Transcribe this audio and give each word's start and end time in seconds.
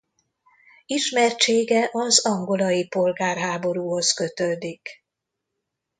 Ismertsége 0.85 1.89
az 1.91 2.25
angolai 2.25 2.87
polgárháborúhoz 2.87 4.11
kötődik. 4.11 4.89